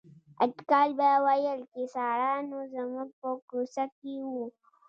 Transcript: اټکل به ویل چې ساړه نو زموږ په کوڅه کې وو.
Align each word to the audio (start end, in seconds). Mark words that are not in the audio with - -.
اټکل 0.43 0.89
به 0.99 1.09
ویل 1.25 1.59
چې 1.71 1.81
ساړه 1.93 2.31
نو 2.49 2.59
زموږ 2.73 3.09
په 3.19 3.29
کوڅه 3.49 3.85
کې 3.97 4.15
وو. 4.29 4.45